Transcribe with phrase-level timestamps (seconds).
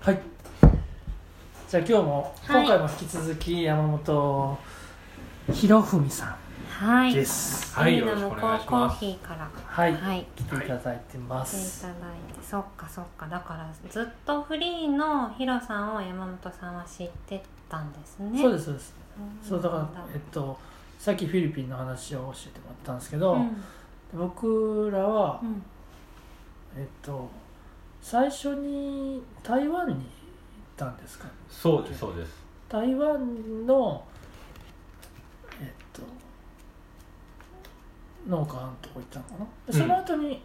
[0.00, 0.18] はい。
[1.68, 2.62] じゃあ今日も、はい。
[2.64, 4.58] 今回も引き続き山本
[5.52, 6.38] 博文さ
[6.70, 7.12] はい。
[7.12, 7.74] んです。
[7.78, 8.00] はい。
[8.00, 9.50] 海の向こうコーすヒーから。
[9.52, 10.26] はい、はい。
[10.34, 11.96] 来ていただいてま来ていす、ただい
[12.34, 18.40] て、そっかそっか、だからずっとフリーのヒロさんを山本さんは知ってたんですね。
[18.40, 18.94] そうですそうです。
[19.46, 20.58] そうだからえっと
[20.98, 23.62] さっきフィリピンの話を教えてもらったんですけど、うん。
[24.14, 25.62] 僕らは、うん。
[26.74, 27.28] えっと
[28.02, 30.02] 最初に台湾に行っ
[30.76, 32.32] たんですかそうですそうです。
[32.68, 34.02] 台湾の
[35.60, 36.02] えっと
[38.28, 40.42] 農家のとこ行ったのかな、でその後に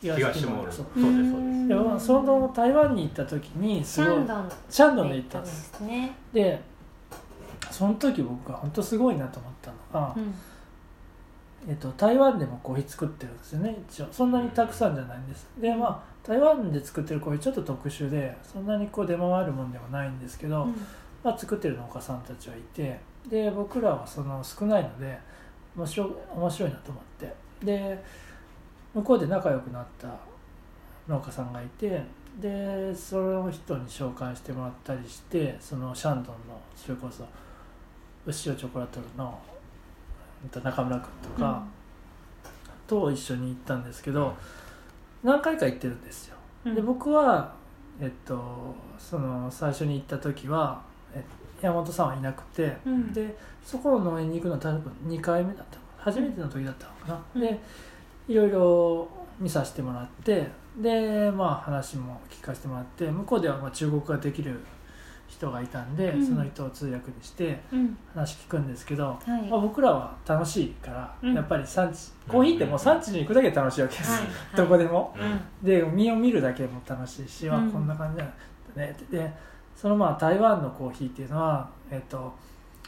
[0.00, 1.68] 東東モールそそううですそうです。
[1.68, 6.16] でまあその台湾に行った時にシすごいャンドンシャンドンでで行ったたんですね。
[6.32, 6.60] で
[7.70, 10.34] その時僕が本当すごいなと思ったのが、うん。
[11.68, 13.76] えっと、台湾でもコーヒー作ってるんですよね。
[13.88, 14.06] 一応。
[14.10, 15.46] そんなにたくさんじゃないんです。
[15.60, 20.74] でまあ台湾で作ってるコーヒーちょっと特殊でそんなにこう出回るもんではないんですけど、うん。
[21.22, 25.18] まあ、作ってる農家さんたちはいてで僕らはその少ないので
[25.76, 27.34] 面白い面白いなと思って。
[27.64, 28.02] で
[28.94, 30.08] 向こうで仲良くなった
[31.06, 32.02] 農家さんがいて
[32.40, 37.24] でその人に紹介してもらったりしてそのシャンドンのそれこそ
[38.26, 39.38] 牛尾チョコラトルの
[40.62, 41.62] 中村君とか
[42.86, 44.34] と一緒に行ったんですけど、
[45.22, 46.36] 何回か行ってるんですよ。
[46.64, 46.74] うん。
[46.74, 47.52] で僕は、
[48.00, 50.82] えっと、その最初に行った時は
[51.14, 51.22] え
[51.60, 53.12] 山本さんはいなくて、うん。
[53.12, 57.40] でそこの農園に行くのは多分2回目だったの初めての時だったのかな、うん。
[57.40, 57.60] で
[58.28, 60.46] いろいろ見させてもらって
[60.78, 64.60] でまあ話も聞かせてもらって向こうではまあ中国ができる
[65.30, 67.96] 人がいたんで、うんその人を通訳にしてうん。
[68.14, 69.48] 話聞くんですけど、はい。
[69.48, 74.22] まあ、僕らは楽しいから、うんやっぱり産地コーヒーってもう産地に行くだけで楽しいわけです、はい。
[74.56, 75.14] どこでも。
[75.18, 75.66] うん。
[75.66, 78.32] で実を見るだけでも楽しいし、あうんこんな感じなん
[78.76, 79.32] だねで
[79.76, 82.34] そのまあ台湾のコーヒーっていうのは、えっと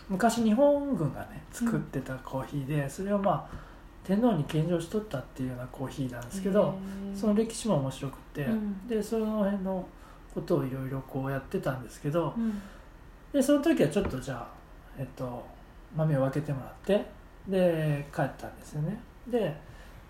[0.08, 3.72] 昔日本軍がね作ってたコーヒーで、それをまあ
[4.04, 6.74] 天皇に献上しとったっていうようなコーヒーなんですけど
[7.14, 9.86] その歴史も面白くて、うんでその辺の
[10.34, 12.60] ことをいろいろこうやってたんですけどうん。
[13.32, 14.46] でその時はちょっとじゃあ、
[14.98, 15.44] えっと、
[15.96, 17.04] 豆を分けてもらって
[17.48, 18.98] で帰ったんですよね。
[19.26, 19.54] で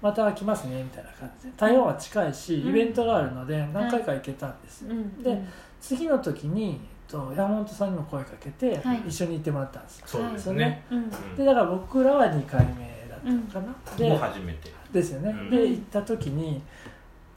[0.00, 1.52] また来ますねみたいな感じで。
[1.56, 2.68] 台湾は近いし、うん。
[2.70, 5.22] イベントがあるので何回か行けたんですよ、うん。
[5.22, 5.40] で
[5.80, 9.02] 次の時に、えっと、山本さんにも声かけて、はい。
[9.06, 10.06] 一緒に行ってもらったんですよ。
[10.06, 11.10] そうですね、うん。
[11.36, 14.72] でだから僕らは2回目だったのかな、もうで初めて。
[14.92, 15.50] ですよね、うん。
[15.50, 16.60] で行った時に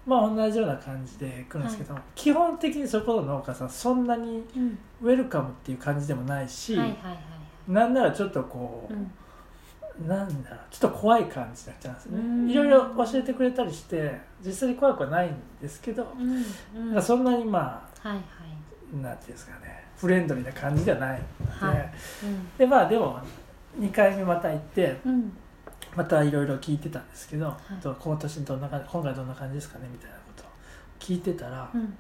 [0.06, 4.78] まあ同じような感じで来るんですけど、基本的にそこの農家さんそんなにうん。
[5.02, 7.72] ウェルカムっていう感じでもないし、はいはいはい。
[7.72, 9.12] なんならちょっとこうん。
[10.06, 16.94] う、なんだろうちょっと怖い感じになっちゃうんですねいろいろ教えてくれたりして実際に怖くはないんですけど、うん。
[16.94, 17.02] うん。
[17.02, 17.60] そんなにま
[18.00, 18.22] はいはい。
[18.94, 21.94] あなんていうんですかねフレンドリーな感じではないので、はい。
[22.24, 22.58] うん。
[22.58, 23.20] でまあでも
[23.80, 25.32] 2回目また行ってうん。
[25.96, 30.48] またいろいろ聞いてたんですけど、いと今年どんな感じ今回どんな感じですかねみたいなことを
[31.00, 31.94] 聞いてたら、うん。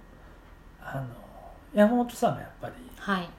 [0.81, 1.07] あの
[1.73, 3.29] 山本さんがやっぱりはい。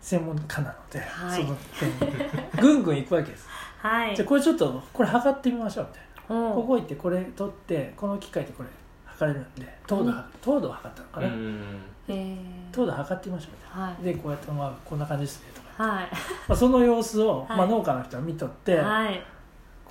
[0.00, 2.24] 専門家なので、はいその点に
[2.60, 3.46] ぐんぐん行くわけです
[3.78, 4.16] はい。
[4.16, 8.68] じゃあこれちょっとこれ測ってみましょうみたいなおここ行ってこれ取ってこの機械でこれ
[9.04, 12.74] 測れるんで糖度は糖度を測ったのかな、うんえー。
[12.74, 15.88] 糖度測ってみましょうみたいはなでこうやって、まあ、こんな感じですねとか、い。
[15.88, 16.08] はい。
[16.48, 19.20] まあ、その様子を、はいまあ、農家の人は見とって、はい。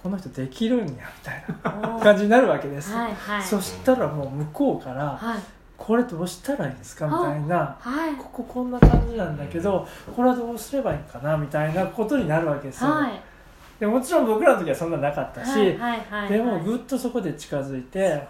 [0.01, 0.91] この人できるんやみ
[1.23, 3.41] たいな 感じになるわけです、はいはい。
[3.41, 5.39] そしたらもう向こうからはい。
[5.77, 8.15] 「これどうしたらいいんですか?」みたいなはい。
[8.17, 13.21] 「こここんな感じなんだけどこれはどうすればいいかな?」みたいなことになるわけですよ、はい。
[13.79, 16.29] でもちろん僕らの時はそんななかったし、はいはいはい。
[16.29, 18.27] でもぐっとそこで近づいて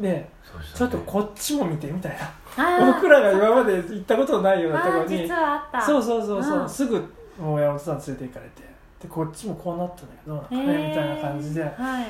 [0.00, 0.30] で
[0.74, 2.16] ちょっねとこっちも見てみたい
[2.56, 2.92] なはい。
[2.94, 5.80] 僕らが今まで行ったことないようなところにあー実はあった。
[5.82, 8.68] そうそうそうそう、うんすぐもう山本さん連れて行かれて
[9.00, 12.06] でこっちもこうなったんだけどなのかね、みたいな感じではい。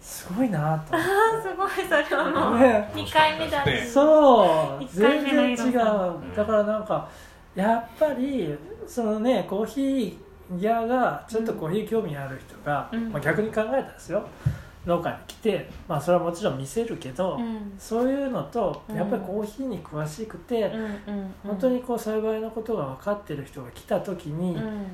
[0.00, 3.88] すごいなと思っあー すごいそれはもうて、ね、二回目だねし。
[3.88, 5.24] そう全
[5.56, 5.74] 然違う
[6.36, 7.08] だからなんか
[7.54, 8.54] やっぱり
[8.86, 14.26] そのねコーヒー屋がちょっとコーヒー興味ある人が、うんまあ、逆に考えたらですよ
[14.86, 17.74] 農家に来て、まあ、それはもちろん見せるけど、うん。
[17.78, 20.86] そういうのとうんやっぱりコーヒーに詳しくて、うんう
[21.22, 21.34] ん。
[21.42, 24.86] 本当にこう栽培のことが分かってる人が来た時に、うん。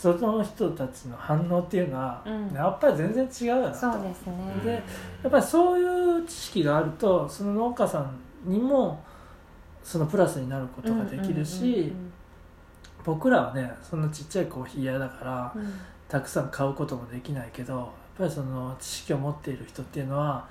[0.00, 2.54] その人たちの反応っていうのは、うん。
[2.54, 3.78] やっぱり全然違うよなと。
[3.78, 4.54] そうですね。
[4.64, 4.78] でや
[5.26, 9.02] っぱりそういう知識があるとその農家さんにも
[9.82, 11.92] そのプラスになることができるし、
[13.04, 15.72] 僕らはねそんなちっちゃいコーヒー屋だから、うん。
[16.08, 17.86] たくさん買うこともできないけどやっ
[18.16, 20.48] ぱりその知識を持っている人っていうのは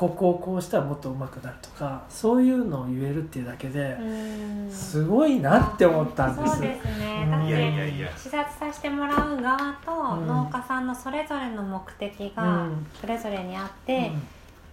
[0.00, 4.70] ここをこうしたらもっと上手くなるとかそういうのを言えるっていうだけでうん。
[4.72, 6.52] すごいなって思ったんです。
[6.54, 7.22] そうですね。
[7.24, 7.30] うん。
[7.30, 9.92] だって視察させてもらう側と
[10.22, 10.26] うん。
[10.26, 12.86] 農家さんのそれぞれの目的うがん。
[12.98, 14.10] それぞれにあって、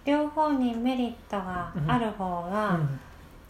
[0.06, 2.98] 両方にメリットがある方うがん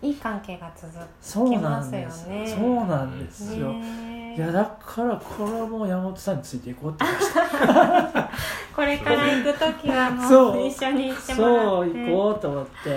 [0.01, 2.35] いい関係が続そうなんですきますよ。
[2.35, 8.31] ねそうなんですくよ、ねいやだからこれはもう山本さんについていこうって思いました。
[8.77, 10.63] これから行く時はもそう。
[10.63, 12.89] う一緒に行ってもらそうって行こうと思って。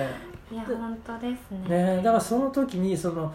[0.51, 1.95] いや本当ですね。
[1.95, 3.33] ねだからその時にその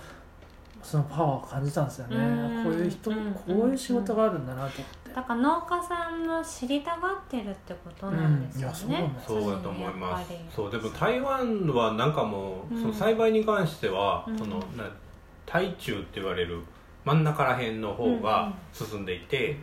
[0.87, 2.17] そのパワーを感じたんですよね。
[2.17, 2.65] うん。
[2.65, 3.17] こういう人うん。
[3.35, 4.75] こういう仕事があるんだなと思っ
[5.05, 5.12] て。
[5.12, 9.11] だから農家さんも知りたがってるってことなんですよね、うん。
[9.12, 10.33] いやそうだと思います。
[10.55, 10.71] そう。
[10.71, 14.38] でも台湾はなんかもう、うんその栽培に関しては、うん。
[14.38, 14.88] そのな
[15.44, 16.61] 台中って言われる
[17.05, 19.56] 真ん中ら辺の方が進んでいて、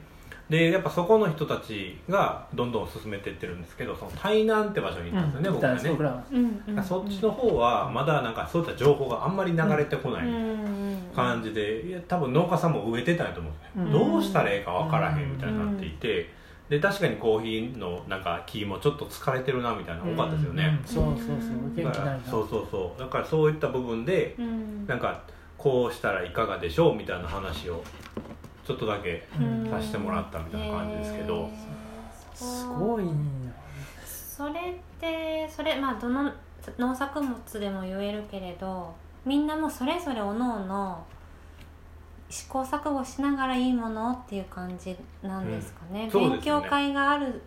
[0.53, 5.89] でやっぱそこの人たちがどんどん進めていってるんですけどその台南って場所に行ったんですよね、僕はね。
[5.89, 6.23] 僕らは。
[6.31, 6.83] うんうんうん。
[6.83, 13.91] そっちの方はまだなんかそういった情報があんまり流れてこないうん感じでいや多分農家さんも植えてたんやと思うんですね、うん。
[14.11, 16.29] どうしたらええか分からへんみたいになっていて、
[16.69, 21.83] で確かにコーヒーのなんか木もちょっと疲れてるなみたいなの多かったですよね、うんそうそうそう。
[21.83, 22.99] だからそうそうそう。
[22.99, 24.85] だからそういった部分でうん。
[24.85, 25.23] なんか
[25.57, 27.83] こうしたらいかがでしょうみたいな話を
[28.65, 29.69] ちょっとだけうん。
[29.69, 31.49] させてもらったみたいな感じですけど、
[32.33, 33.03] すごい
[34.05, 36.31] それってそれまあどの
[36.77, 38.93] 農作物でも言えるけれど
[39.25, 41.05] みんなもそれぞれおのおの
[42.29, 46.21] 試行錯誤しながらいいものっていう感じなんですかね,、うん。
[46.23, 46.29] ね。
[46.31, 47.41] 勉強会がある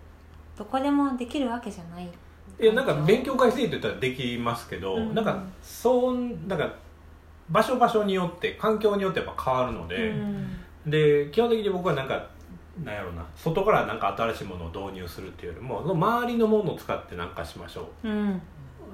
[0.57, 2.09] どこでもできるわけじゃない。
[2.59, 5.15] いやなんか勉強会制って言ったらできますけど、うん。
[5.15, 6.17] なんかそう
[6.47, 6.73] なんか
[7.51, 12.27] 場所場所によって環境によってやっぱ変わるので、うんで基本的に僕はなんか
[12.85, 18.41] なんやろうな外からなんか新しいものを導入するっていうよりもその周りのものを使って何かしましょうん。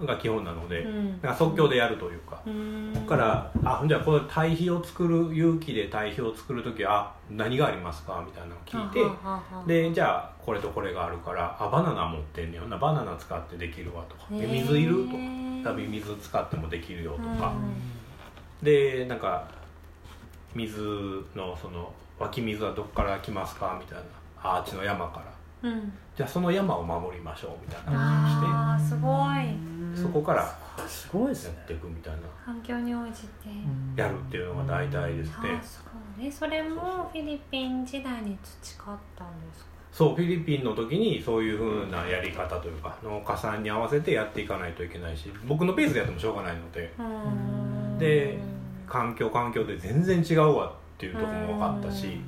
[0.01, 1.09] うが基本なので、うん。
[1.11, 2.93] なんか即興でやるというか、うん。
[2.93, 17.53] だからあほんじゃあこの堆肥を作る有機で堆肥を作る時あ何がありますかみたいなのを聞いてははははでじゃあこれとこれがあるからあバナナ持ってんねよなバナナ使ってできるわとか水いるとか多分水使ってもできるよとか、
[18.61, 18.65] うん。
[18.65, 19.49] でなんか
[20.55, 20.81] 水
[21.35, 24.05] のその湧き水はどこから来ますかみたいな。
[24.43, 25.23] ああっちの山か
[25.63, 25.71] ら。
[25.71, 25.93] うん。
[26.17, 29.09] じゃあその山を守りましょうみたいな話あーすご
[29.41, 29.73] い。
[29.95, 31.59] そこからやすごいですね。
[31.65, 32.21] っていくみたいな。
[32.45, 33.49] 環境に応じて、
[33.95, 35.35] やるっていうのが大体ですね
[36.19, 39.71] うねそれもフィリピン時代に培ったんですか？
[39.93, 46.91] そうフィリピンの時にそういうふうなやり方というか農家さんに合わせてやっていかないといけないし僕のペースでやってもしょうがないので。
[47.99, 48.39] で
[48.93, 52.21] 環境環境で全然違うわっていうところも分かったし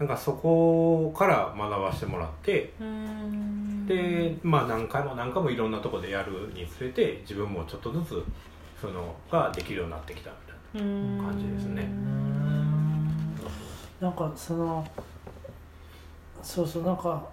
[0.00, 3.86] なんかそこから学ばせてもらってうーん。
[3.86, 8.24] でまあ何回も何回もいろんなところでやるにつれて自分もちょっとずつ
[8.80, 10.30] そのができるようになってきた
[10.74, 11.88] みたいな感じですね。
[14.00, 14.84] なんかその
[16.42, 17.24] そうそうなんか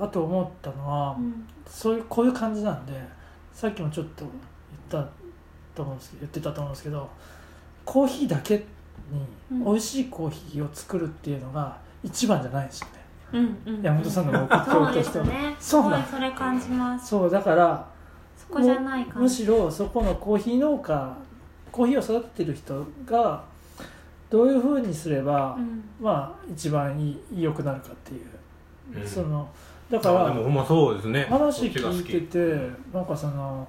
[0.00, 1.46] あと思ったのは、うん。
[1.66, 2.92] そういうこういう感じなんで
[3.52, 4.24] さっきもちょっと
[4.90, 5.08] 言った
[5.74, 7.08] と思うんですけど言ってたと思うんですけど
[7.84, 8.64] コーヒーだけ
[9.50, 9.58] うん。
[9.58, 12.92] に美味しいコーヒーを作るっていうのが一番じゃないですよね、
[13.66, 13.82] うんうん。
[13.82, 15.24] 山本さんの目標そうでとしては。
[15.24, 15.56] すね。
[15.58, 16.04] そうなん。
[16.04, 17.08] すごいそれ感じます。
[17.08, 17.86] そうだから
[18.36, 19.06] そこじゃない。
[19.14, 21.16] むしろそこのコーヒー農家
[21.72, 23.44] コーヒーを育ててる人が
[24.28, 25.84] どういうふうにすれば、うん。
[26.00, 29.48] まあ一番いい良くなるかっていう、うんその
[29.90, 31.26] だからあでもほんまそうですね。
[31.28, 33.66] 話聞いきててなんかその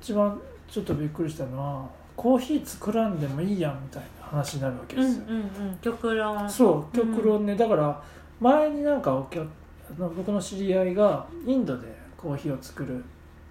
[0.00, 1.88] 一番ちょっとびっくりしたのは
[2.20, 5.40] コーヒー作らんでもいいやんみたいな話になるわけうんですよ、うんう
[5.72, 6.50] ん極論。
[6.50, 8.02] そう極論ね、だから
[8.38, 9.48] 前になんかお客
[9.88, 11.86] あの僕の知り合いがインドで
[12.18, 13.02] コーヒーを作る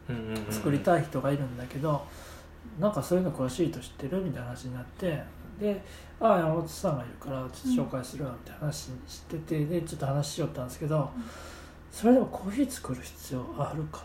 [0.07, 0.53] うんうんうん。
[0.53, 2.05] 作りたい人がいるんだけど、
[2.79, 5.19] なんかそういうの詳しいと知ってるみたいな話になって
[5.59, 5.83] で
[6.21, 11.09] 「ああ山本さんがいるからちょっと紹介するわ」みたいな話しててでちょっと話しよったんですけど、
[11.91, 14.03] それでもコーヒー作る必要あるか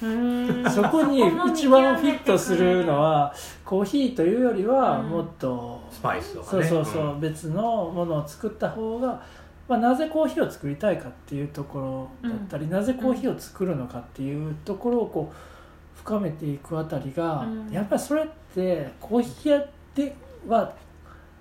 [0.00, 1.20] そこに
[1.52, 5.08] 一番フィットするのはコーヒーというよりはうん。
[5.10, 9.22] もっと、スパイスとかそうねそうそう、別のものを作った方が、
[9.68, 17.70] まあ、なぜコーヒーを作りたいかっていうところだったり、なぜコーヒーを作るのかっていうところをこう深めていくあたりが、うん。
[17.70, 20.14] やっぱりそれってコーヒー屋で
[20.46, 20.72] は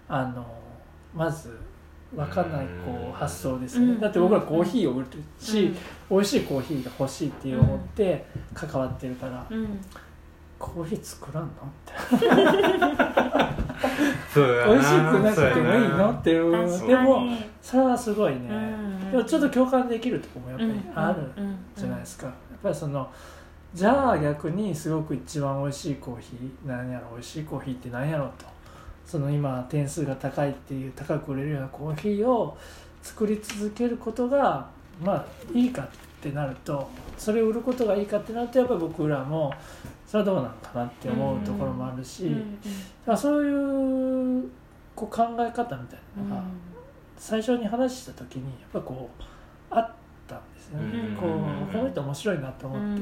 [0.10, 0.46] あの
[1.16, 1.58] まず
[2.16, 4.00] 分かんないこう発想ですよね、うん。
[4.00, 5.08] だって僕らコーヒーを売る
[5.40, 5.76] し、うん。
[6.18, 9.80] 美味しいコーヒーが欲しいっていう思って関わってるから、うん。
[10.58, 11.50] コーヒー作らんの？
[11.50, 11.94] って。
[14.36, 14.42] 美
[14.76, 16.12] 味しくなくてもいいの？
[16.12, 16.88] っていう。
[16.88, 17.28] でも
[17.62, 18.54] それはすごいね、う
[19.08, 19.12] ん。
[19.12, 21.32] でもちょっと共感できるところもやっぱりある
[21.76, 23.08] じゃないですか、やっぱりその
[23.74, 27.12] じゃあ逆にすごく一番美味しいコーヒー何やろ？
[27.12, 28.26] 美味しいコーヒーって何やろ？
[28.40, 28.46] と
[29.08, 32.58] その今点数が高いっていう高く売れるようなコーヒーを
[33.02, 34.70] 作り続けることが
[35.02, 35.88] まあいいかっ
[36.22, 39.54] てなるとそれを売ることがいいかってなるとやっぱり僕らも
[40.06, 42.28] それはどうなのかなって思うところもあるし、
[43.08, 44.50] うそういう
[44.96, 46.44] こう考え方みたいなのが
[47.18, 49.24] 最初に話した時にやっぱこう
[49.70, 49.94] あっ
[50.28, 51.16] たんですよね、うん。
[51.16, 53.02] こうこの人面白いなと思って、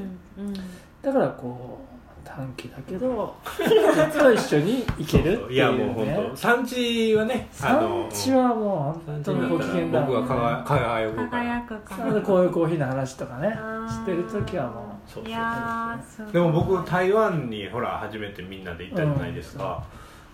[1.02, 10.00] だからこう短期だけどずっと一緒に行けるっていう、ね、いやもう本当産地はね産地はもう本当にご機嫌だ。
[10.02, 11.28] 僕は輝くから。
[11.28, 13.56] 輝くかなのでこういうコーヒーの話とかね。
[13.88, 15.28] してる時はもそうそう。
[15.28, 19.84] いやーすごいでも僕台湾にほら初めてみんなで行ったじゃないですか、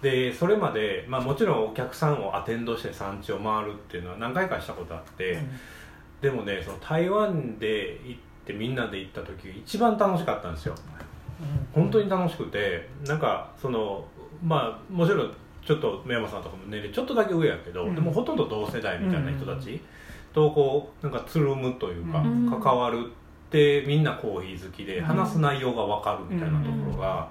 [0.01, 5.39] でそれまで、まあ、もちろんお客さんをアテンドして産地を回るっていうのは何回かしたことあって、う、
[6.23, 10.75] でもねその台湾で行ってみんなで行った時一番楽しかったんですよ。
[10.75, 11.12] うん
[11.73, 14.05] 本当に楽しくてなんかその
[14.45, 15.35] まあもちろん
[15.65, 17.95] ちょっと宮山さんとかも年齢ちょっとだけ上やけど、うん。
[17.95, 19.81] でもほとんど同世代みたいな人たち
[20.33, 22.51] とこうなんかつるむというか、うん。
[22.51, 25.05] 関わるってみんなコーヒー好きでうん。
[25.05, 27.29] 話す内容が分かるみたいなところが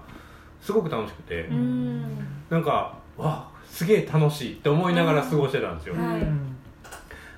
[0.61, 2.01] すごく楽しくて、うん。
[2.49, 5.95] なんかわすげえ楽しいって思いながら過ごしてたんですよ、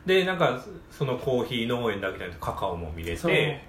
[0.06, 3.64] でなんかそのコーヒー農園だけじゃなくてカカオも見れて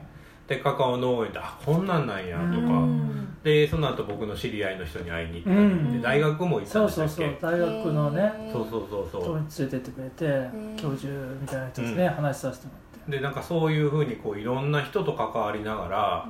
[0.46, 5.92] でカカオ農園であこんなんなんやとか、うんでその後僕の知り合いの人に会いに行ったり、うん。
[5.92, 7.14] で大学も行ったそうんでしたっけ？
[7.14, 12.10] そうそう大学のねそうそうそうそ人うに連れてってくれて教授みたいな人ですね、うん。
[12.10, 12.72] 話させても
[13.06, 16.28] でなんかそういうふうにこういろんな人と関わりながら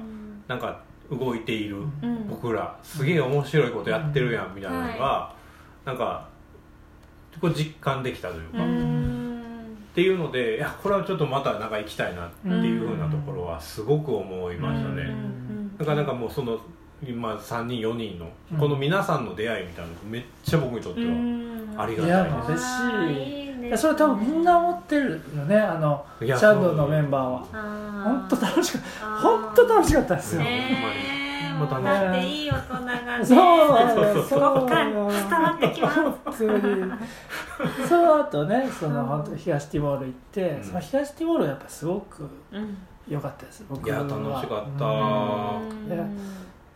[0.48, 1.76] なんか動いている
[2.28, 2.76] 僕ら。
[2.82, 5.32] すげえ面白いことやってるやんみたいなのが、
[5.84, 6.28] なんか
[7.40, 8.62] こう実感できたというか、う
[9.94, 15.44] っんていうのでいやこれはちょっとまたなんか行きたいなっていうふうなところはすごく思いましたね、うん
[15.78, 16.60] だからなんかもうその
[17.04, 18.58] 今3人4人のうん。
[18.58, 22.24] この皆さんの出会いみたいなのめっちゃ僕にとってはありがいたい。
[22.24, 22.64] ですやもう嬉しい。
[22.64, 27.38] あーいそれ多分みんな思ってるよねあのシャンドンのメンバーは。
[28.04, 29.06] 本本当楽しかった。
[29.20, 31.23] 本当楽しかったですよ、ねえ
[31.58, 42.76] もうだっていい大人がねそうそう伝わってきます普通にその後ねその本当東ティモール行って、うんその東ティモールはやっぱすごくうん
[43.08, 45.96] 良かったです僕いやは楽しかったうんで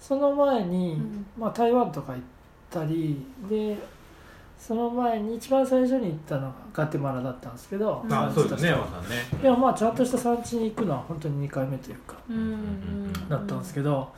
[0.01, 2.23] その前に、うんまあ、台湾とか行っ
[2.71, 3.77] たりで
[4.59, 12.17] その前に一番最初に行ったのがガテマラだったんですけど、うんあそうですね山さんねでもまあちゃんとした産地に行くのは本当に2回目というか
[13.29, 14.13] だったんですけど、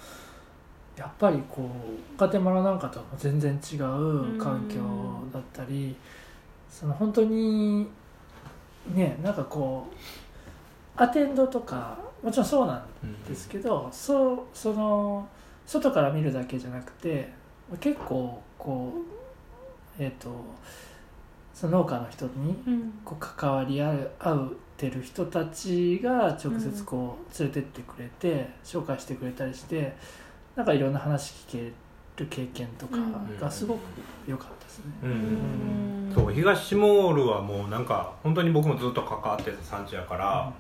[1.01, 4.77] やっぱりこうガテマラなんかとは全然違う環境
[5.33, 5.97] だったり、
[6.69, 7.89] その本当に
[8.93, 15.27] ねなんかこうアテンドとかもちろんそうなんですけど、そうその
[15.65, 17.33] 外から見るだけじゃなくて
[17.81, 18.93] 結構こ
[19.99, 20.29] うえっ、と
[21.55, 22.93] その農家の人にうん。
[23.07, 29.97] こう関わり合う合うてる人たちが直接こう連れてってくれて、紹介してくれたりして
[30.61, 31.73] なんかいろんな話聞け
[32.19, 32.99] る経験とか
[33.41, 33.79] がすごく
[34.29, 34.85] 良かったですね。
[35.05, 40.53] うんうんそう東モールはもうなんか本当に僕もずっと関わってた産地やから、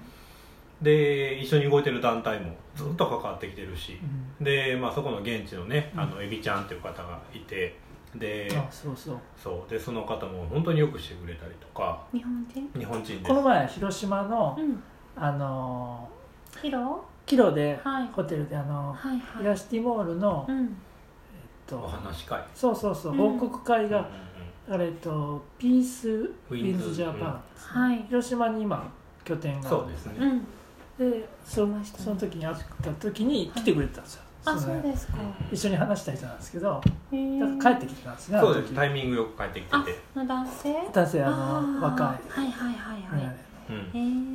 [0.80, 3.98] で一緒に動いてる団体もずっと関わってきてるし
[4.38, 4.44] うん。
[4.44, 7.76] で、まあ、そこの現地のねうんあのエビちゃんっていう方がいて
[8.14, 9.18] であそうそう。
[9.36, 12.00] そうでその方も本当によくしてくれたりとか。
[12.10, 12.70] 日本人？
[12.78, 13.28] 日本人です。
[13.28, 14.82] この前広島のうん。
[15.16, 16.08] あの
[16.62, 18.08] ヒロキロではい。
[18.08, 19.20] ホテルであのはいはい。
[19.38, 20.76] 東ティモールの、えっうん
[21.68, 22.42] おと話会。
[22.52, 23.18] そうそうそううん。
[23.18, 24.08] 報告会が、
[24.68, 26.08] あれとピース
[26.50, 28.04] ウィンズジャパン、はい。
[28.08, 29.70] 広島に今拠点が。
[29.70, 30.14] そうですね、
[30.98, 31.10] うん。
[31.12, 32.04] でそましたね。
[32.04, 35.12] その時に会った時に来てくれてたんですよ、あそうですか。
[35.52, 36.80] 一緒に話した人なんですけど
[37.12, 37.16] 帰
[37.68, 38.74] ってきてたんですねあそうです。
[38.74, 40.00] タイミングよく帰ってきてて。
[40.16, 40.74] の男性？
[40.92, 43.24] 男性あの若いはいはいはい。
[43.24, 43.36] はい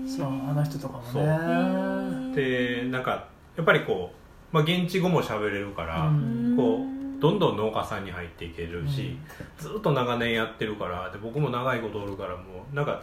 [0.08, 2.36] そうあの人とかもね。
[2.36, 4.12] でなんかやっぱりこ
[4.52, 6.56] う、まあ、現地語も喋れるから、うん。
[6.58, 6.86] こ
[7.20, 9.18] どんどん農家さんに入っていけるし、
[9.58, 13.02] ずっと長年やってるからで僕も長いことおるからもうなんか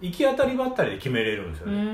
[0.00, 1.74] 行き当たりばったりで決めれるんですようん。
[1.74, 1.84] うね、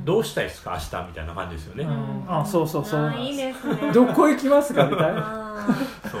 [0.00, 0.04] ん。
[0.04, 2.24] どうしたいですか明日みたいな感じですよね、うん。
[2.28, 3.14] あそうそうそう。
[3.18, 3.92] いいですね。
[3.92, 5.20] どこ行きますかみたいな。
[5.20, 5.66] あ
[6.08, 6.20] そう。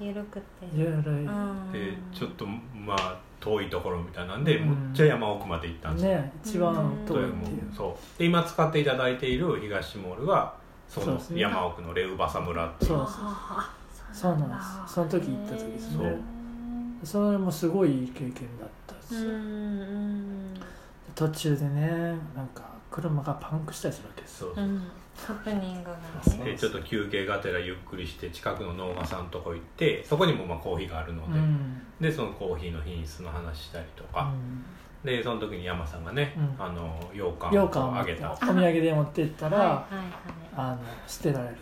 [0.00, 0.44] ーゆるくて。
[0.74, 1.26] ゆるい。
[1.26, 4.68] うんでちょっとまあ遠いところみたいなんで、うん。
[4.68, 6.74] むっちゃ山奥まで行ったんですよ、ね一番
[7.06, 7.72] 遠いというっていう。
[7.74, 8.18] そう。
[8.18, 10.54] で今使っていただいている東モールが
[10.88, 11.40] そのそうですね。
[11.40, 12.90] 山奥のレウバサ村っていう。
[12.90, 13.74] そうあ
[14.12, 14.54] そうなんで
[14.88, 14.94] す。
[14.94, 16.16] その時行った時ですね。
[17.02, 20.54] それもすごいいい経験だったんうん
[21.14, 21.88] 途中でね
[22.36, 24.52] なんか車がパンクしたりするわけですよ。
[24.54, 24.64] そう。
[24.64, 24.82] うん
[25.26, 26.52] ハプニングがね。
[26.52, 31.82] でちょっと休憩がてらゆっくりして近くの農家さんとこ行ってそこにもまあコーヒーがあるので、うん。
[32.00, 34.32] でそのコーヒーの品質の話したりとか、
[35.04, 36.64] でその時に山さんがね、うん。
[36.64, 38.32] あの羊羹羊をあげた。
[38.32, 40.12] お土産で持ってったら、はいはいはい。
[40.56, 41.60] あの捨てられるって。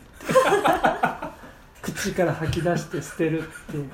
[1.93, 3.91] 口から吐き出して捨てるっていう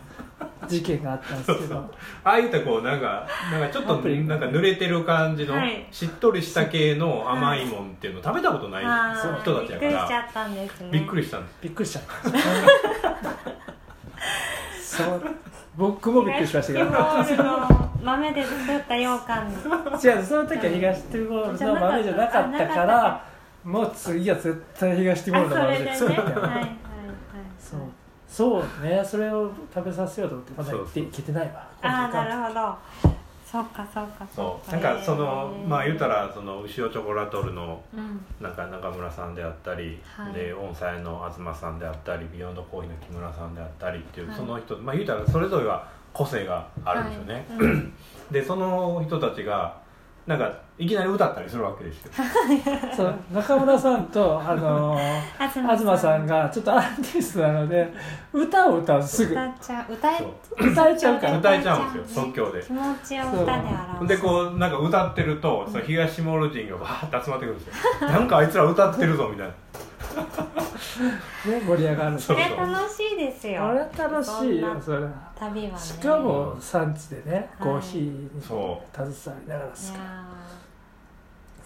[0.69, 1.79] 事件があったんですけど。
[2.25, 5.87] ああいったこうなんかなんかちょっとなんか濡れてる感じのはい。
[5.91, 10.89] しっとりした系の甘いもんっていうの食べたことない人たちやかびっくりしちゃらったんですね。
[10.91, 11.55] びっくりしたんです。
[11.63, 12.31] びっくりしちゃった。
[14.83, 15.23] そう。
[15.77, 16.85] 僕もびっくりしましたけど。
[16.87, 19.53] 東ティモールの豆で作った羊羹。
[20.17, 23.25] 違うその時は東ティモールの豆じゃなかったから
[23.65, 26.23] もう次は絶対東ティモールの豆であそれでね。
[26.23, 26.71] そうみたいなはいはいはい。
[27.59, 27.81] そう
[28.35, 31.69] そうねそれを食べさせようと思ってまだそうそういけてないわ。
[31.83, 33.15] ああなるほど。
[33.47, 34.71] そうかそうかそう。
[34.73, 34.77] か。
[34.77, 38.21] なんかそのまあ言うたらその牛尾チョコラトルのうん。
[38.41, 40.33] なんか中村さんであったり、はい。
[40.33, 44.37] で音祭の東さんであったりビヨンドコーヒーの木村さんであったりっていう、はい。
[44.37, 47.59] その人まあ言うたらそれぞれは個性があるんですよね、はい。
[47.59, 47.93] うん。
[48.33, 49.84] でその人たちが
[50.27, 52.13] なんかいきなり歌ったりするわけですよ。
[52.97, 53.15] そう。
[53.33, 56.27] 中村さんとあのー東さん。
[56.27, 57.93] がちょっとアーティストなので
[58.33, 59.33] 歌を歌うすぐ。
[59.33, 59.93] 歌っちゃう。
[59.93, 60.27] 歌え
[60.59, 61.39] 歌えちゃうから。
[61.39, 62.63] 歌えちゃうんですよ即興で。
[62.63, 64.07] 気持ちを歌で表す。
[64.09, 68.09] でこうなんか歌ってるとその東モール人がわーって集まってくるんですよ。
[68.09, 69.53] なんかあいつら歌ってるぞみたいな
[71.47, 72.19] ね盛り上がる。
[72.19, 73.65] それ楽しいですよ。
[73.65, 75.07] あれ楽しいよそれ。
[75.39, 75.79] 旅はね。
[75.79, 77.69] しかも産地でねはい。
[77.71, 78.01] コーヒー
[78.35, 79.99] にそ携わりながらいすや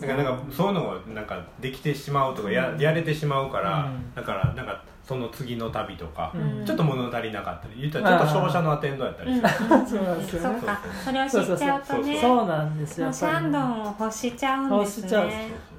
[0.01, 4.15] だからなんかそういうのがなんかできてしまうとかややれてしまうから、うん。
[4.15, 6.65] だからなんかその次の旅とか、うん。
[6.65, 10.19] ちょっと物足りなかったり言ったらちょっと商社のアテンドやったりする、そうなん。
[10.21, 10.81] ですよねそっか。
[11.05, 12.21] それを知っちゃうとね。
[12.21, 15.03] そうなんですよもうシャンドンを欲しちゃうんですね。
[15.03, 15.29] 欲しちゃう。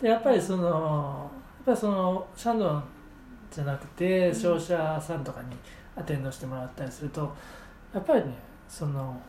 [0.02, 1.32] でやっぱりその
[1.66, 2.84] ぱりそのシャンドン
[3.52, 5.56] じゃなくて商社さんとかに
[5.96, 7.36] アテンドしてもらったりすると
[7.94, 8.34] やっぱりね
[8.68, 9.20] その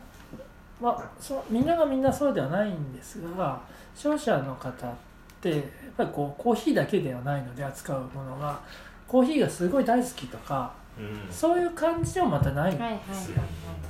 [0.79, 3.61] まあそみんながみんなそうではないんですが
[3.95, 4.93] 商社の方っ
[5.41, 5.61] てやっ
[5.97, 8.59] ぱりこうコーヒーだけではないので扱うものが
[9.07, 11.31] コーヒーがすごい大好きとかうん。
[11.31, 13.37] そういう感じでもまたないんですよ。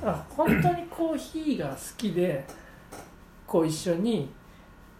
[0.00, 2.44] から本当にコーヒーが好きで
[3.46, 4.30] こう一緒に、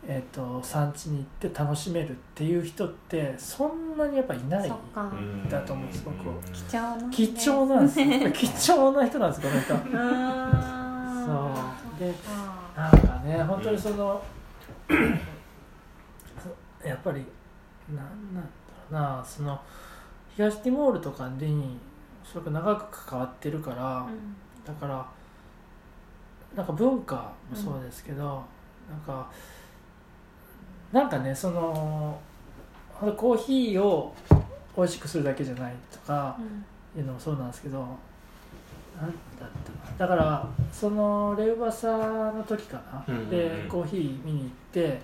[0.04, 4.68] えー、と産地に行って楽しめるっていう人ってそんなにやっぱいない
[5.48, 6.34] だと思うんです僕は。
[6.34, 8.32] うん貴重な貴重なんですよ。
[8.32, 9.84] 貴重な人なんですこの人そう。
[12.00, 12.12] で
[12.76, 14.20] あなんかね本当にその、
[16.84, 17.24] やっぱり
[17.94, 18.46] なんなんだろ
[18.90, 19.24] うな。
[19.24, 19.60] その
[20.34, 21.78] 東ティモールとかに
[22.24, 24.36] それ長く関わってるから、ーうん。
[24.64, 25.06] だから
[26.56, 28.42] なんか文化もそうですけど、
[28.90, 29.30] なんか
[30.92, 32.20] なんかねその
[33.16, 34.14] コーヒーを
[34.76, 36.64] 美味しくするだけじゃないとかうん。
[36.94, 37.88] いうのもそうなんですけどなんだっ
[39.38, 39.96] たかな。
[39.98, 43.30] だからそのレウバサの時かな、うんうんうん。
[43.30, 45.00] でコーヒー見に行って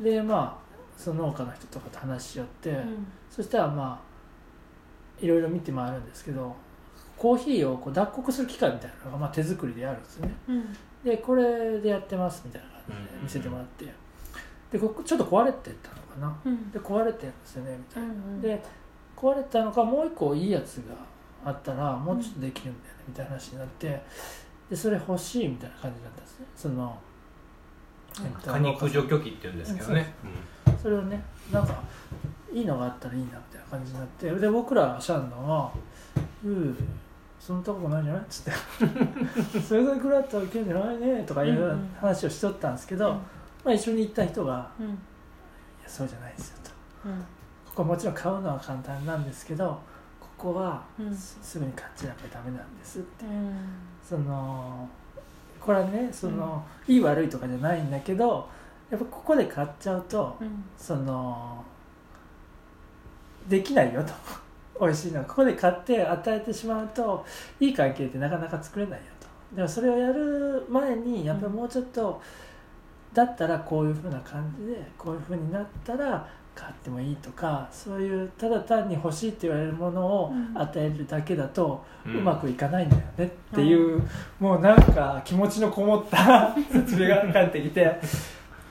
[0.00, 3.06] でまあその農家の人とかと話し合って、うん。
[3.30, 6.56] そしたらまあいろいろ見て回るんですけど
[7.16, 10.34] コーヒーをこう脱穀する機械みたいなのがまあ手作りであるんですよね。
[10.48, 10.76] うん。
[11.04, 13.84] でこれでやってますみたいな感じで見せてもらって
[14.72, 16.36] でここちょっと壊れてたのかな。
[16.44, 16.70] うん。
[16.70, 18.62] で壊れてるんですよねみたいな、うんで
[19.16, 20.94] 壊れたのかもう一個いいやつが
[21.44, 24.02] あったらもうちょっとできるんだよねみたいな話になって
[24.68, 26.46] でそれ欲しいみたいな感じだったんですね。
[26.56, 26.98] その、
[28.18, 30.12] えっと果肉除去機って言うんですけどね、
[30.82, 31.82] それをねなんか
[32.52, 35.72] いいのがあったらいいなみたいな感じになってで僕らシャンドンは
[36.44, 36.74] 「うー
[37.38, 41.94] そんなとこないんじゃない?」っつって「それぐらいくらいだったらいけるんじゃないね」とかいううんうん。
[42.00, 43.16] 話をしとったんですけど、
[43.64, 44.96] まあ、一緒に行った人がうん「いや
[45.86, 47.08] そうじゃないですよ」と。
[47.08, 47.18] うん。
[47.20, 49.80] ここもちろん買うのは簡単なんですけど
[50.20, 51.14] ここはうん。
[51.14, 53.24] すすぐに買っちゃやっぱりダメなんですって。
[53.24, 53.56] うん。
[54.02, 54.88] その
[55.60, 58.48] これはねその、いい悪いとかじゃないんだけど
[58.90, 60.64] やっぱここで買っちゃうとうん。
[60.76, 61.64] その
[63.48, 64.12] できないよと。
[64.80, 65.20] 美味しいの。
[65.20, 67.24] はここで買って与えてしまうと
[67.60, 69.56] いい関係ってなかなか作れないよと。
[69.56, 72.20] でもそれをやる前にやっぱりもうちょっと、
[73.14, 80.58] だったらこういうふうな感じでこういうふうになったら買ってもいいとかそういうただ単に欲しいって言われるものをうん。
[80.58, 84.02] 与えるだけだとううんまくいかないんだよねっていう、
[84.38, 87.98] もうなんか気持ちのこもった 説明が返ってきて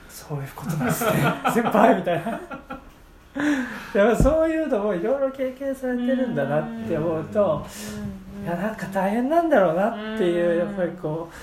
[0.08, 1.10] そういうことなんですね。
[1.52, 2.40] 先輩みたいな。
[3.94, 7.66] やっぱそういうのもいろいろ経験されてるんだなって思うと
[8.44, 11.34] いやなんか大変なんだろうなっていううんやっぱりこう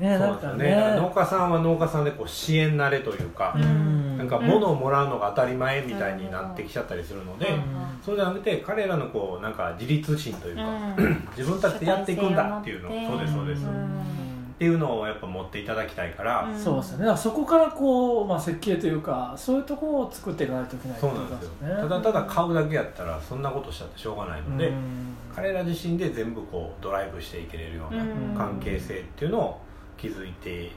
[0.00, 0.70] ねそうですよね。
[0.70, 4.16] だから農家さんは農家さんでこう支援慣れというか、うん。
[4.16, 7.62] なんか物をもらうのが当たり前みたいになってきちゃったりするので、うん。
[8.04, 10.62] そうじゃなくて彼らのこうなんか自立心というか、
[10.96, 11.28] うん。
[11.36, 12.88] 自分たちでやっていくんだっていうの。
[12.88, 13.34] 主体性を持ってそうです。
[13.34, 14.20] そうです、っうん
[14.60, 16.58] ていうのをやっぱ持っていただきたいから、うん。
[16.58, 17.16] そうですよね。
[17.16, 21.66] そこからこう、まあ、設計というかそういうところを作っていかないといけないそうなんですよ。
[21.66, 25.16] ねただただ買うだけやったらそんなことしたってしょうがないので、うん。
[25.34, 28.34] 彼ら自身で全部こうドライブしていけれるようなうん。
[28.36, 29.60] 関係性っていうのを
[30.00, 30.70] 築いて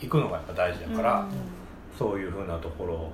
[0.00, 1.26] いくのがやっぱ大事だから、
[1.98, 3.10] そういうふうなところ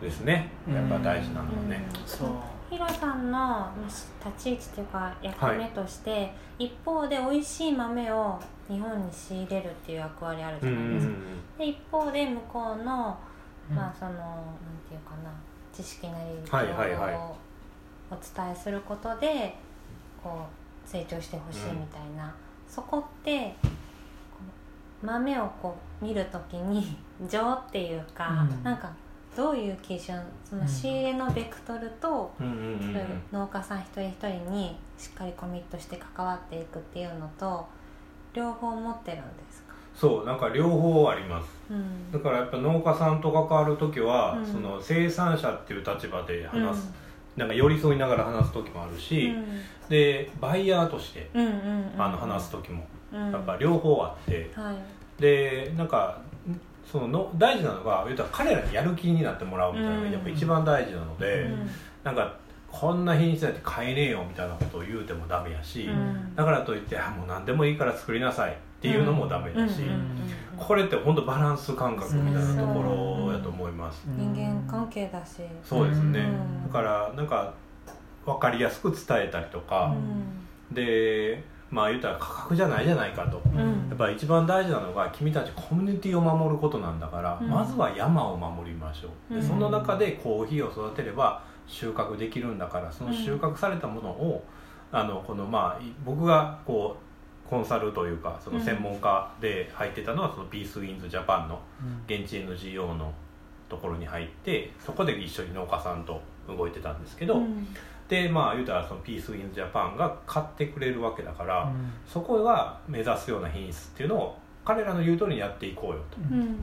[0.00, 0.50] ですね。
[0.68, 2.28] やっぱ大事なのはね、そう。
[2.68, 11.14] ヒロさんのまあ立ち位置というか役目として、一方で美味しい豆を日本に仕入れるっていう役割あるじうんうんゃないですか、
[11.58, 13.16] で一方で向こうの、
[13.70, 13.76] うん。
[13.76, 14.18] まあそのなん
[14.88, 15.30] ていうかな
[15.72, 17.14] 知識なり情はいはいはい。
[17.14, 17.36] 報を
[18.10, 19.54] お伝えすることで
[20.22, 20.46] こ
[20.86, 22.34] う成長してほしいみたいな、
[22.68, 23.54] そこって
[25.02, 26.96] 豆をこう見るときに
[27.28, 28.62] 情っていうか、うん。
[28.62, 28.90] なんか
[29.36, 32.80] どういう基準その仕入れのベクトルと、うんうんうんうん。
[32.80, 37.66] そういう農家さん一人一人にしっかりコミットして関わっていくっていうのと
[38.32, 41.48] 両方持ってるんですか、そうなんか両方あります。
[41.70, 42.12] うん。
[42.12, 44.46] だからやっぱ農家さんと関わる時は、うん。
[44.46, 46.94] その生産者っていう立場で話す、
[47.36, 49.34] なんか寄り添いながら話す時もあるし、
[49.88, 52.02] でバイヤーとしてうんうんうんうん。
[52.02, 52.80] あの話す時も。
[52.80, 54.76] うんやっぱ両方あって、はい。
[55.20, 56.18] でなんか
[56.90, 61.70] そのの大事なのが言うたら彼らにやる気になってもらうみたいなのがやっぱ一番大事なので、うん。
[62.04, 62.36] なんか
[62.70, 66.34] こんな品質だって買えねえよみたいなことを言うてもダメやし、うん。
[66.36, 69.88] だからといってあもう何でもいいから作りなさいっていうのもダメだし、うん。
[69.88, 69.92] うん。
[69.92, 70.06] うん
[70.56, 76.66] これって本当バランス感覚みたいなところやと思います、人間関係だし、そうですね、うん。
[76.66, 77.52] だからなんか
[78.24, 79.94] 分かりやすく伝えたりとか、
[80.72, 83.88] でまあ言ったら価格じゃないじゃないかと、うん。
[83.88, 87.48] やっぱり一番大事なのが君たちコミュニティを守ることなんだから、うん。
[87.48, 89.34] まずは山を守りましょう。
[89.34, 89.46] でうん。
[89.46, 94.44] その中でコーヒーを育てれば収穫できるんだからその収穫されたものを、
[94.92, 96.96] あのこのまあい僕がこ
[97.44, 101.60] うコンサルというかその専門家で入ってたのはそのピースウィンズジャパンの
[102.06, 103.12] 現地 NGO の
[103.68, 107.66] ところに入ってそこで一緒に農家さんと動いてたんですけど、うん
[108.08, 111.72] でまあ言うたらそのピースウィンズジャパンが買ってくれるわけだから、
[112.06, 116.18] そこが目指すような品質っていうのを彼らの言う通りにやっていこうよと。
[116.30, 116.56] うん。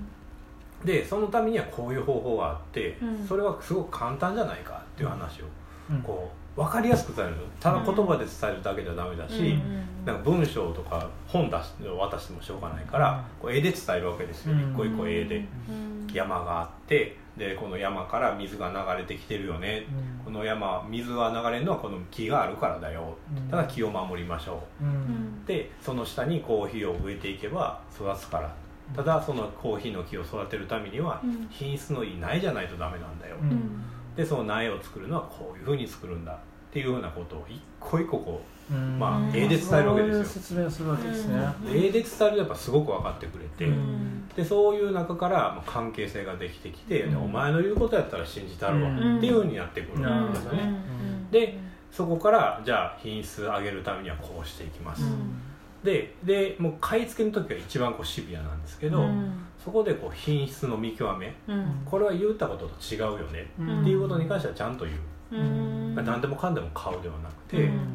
[0.85, 3.27] でそのためにはこういう方法があって、うん。
[3.27, 5.45] それはすごく簡単じゃないかっていう話を
[5.91, 6.01] うん。
[6.01, 7.35] こう分かりやすく伝える。
[7.59, 9.85] ただ言葉で伝えるだけじゃダメだし、うん。
[10.05, 14.71] なんか文章とか本出して渡してもしょうがないから、こう絵で伝えるわけですよ、うん。
[14.73, 15.37] 一個一個絵で。
[15.37, 16.07] うん。
[16.13, 19.85] 山があってでこの山から水が流れてきてるよね、
[20.23, 23.17] この山水が流れるのはこの木があるからだよ。
[23.49, 24.85] だから木を守りましょう。
[24.85, 25.45] うん。
[25.45, 28.53] でその下にコーヒーを植えていけば育つから。
[28.95, 31.47] ただそのコーヒーの木を育てるためにはうん。
[31.49, 33.49] 品質のいい苗じゃないとダメなんだよ、うん。
[33.49, 33.83] うん。
[34.15, 36.35] でその苗を作るのはこういうふうに作るんだっ
[36.71, 39.29] ていうふうなことを一個一個こうんまあうん。
[39.35, 40.25] 絵で伝えるわけですよ。
[40.25, 41.35] 説明をするわけですね。
[41.65, 41.73] うん。
[41.73, 44.27] う絵で伝えるとやっぱすごく分かってくれて、うん。
[44.35, 47.23] でそういう中からまあ関係性ができてきて、うん。
[47.23, 49.17] お前の言うことやったら信じたるわ、うん。
[49.17, 51.57] っていうふうになってくるうんんですよね、うんで
[51.91, 55.39] そこからじゃあ品質上げるためにはこうしていきます、うん。
[55.83, 59.33] ででもう買い付けの時が一番こうシビアなんですけど、うん。
[59.63, 61.81] そこでこう品質の見極めうん。
[61.85, 64.97] これは言ったことと違うよねうんっていうことに関してはちゃんと言う、
[65.31, 65.95] うん。
[65.95, 67.92] 何でもかんでも買うではなくて、うん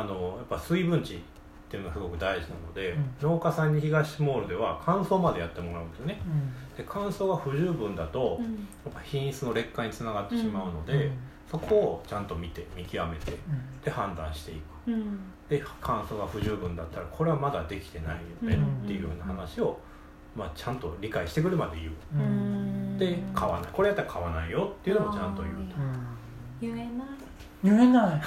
[0.00, 1.18] あのやっぱ水分値っ
[1.68, 3.30] ていうのがすごく大事なので、うん。
[3.30, 6.20] 農家さんに東モールでは乾燥までやってもらうんですよね。
[6.76, 8.44] で乾燥が不十分だと、うん。
[8.44, 8.50] や
[8.90, 11.12] っぱ品質の劣化につながってしまうので、うん。
[11.50, 13.32] そこをちゃんと見て見極めて
[13.84, 14.92] で判断していく。
[14.92, 15.18] うん。
[15.48, 19.78] で乾燥が不十分だったらこれはまだできてないよねっていうような話を、
[20.34, 21.92] まあ、ちゃんと理解してくるまで言う。
[22.14, 22.20] うん。
[22.20, 23.70] うんで買わない。
[23.72, 25.76] これやったら買わないよっていうのもちゃんと言うと。
[26.60, 26.86] 言えない
[27.62, 28.22] 言えない。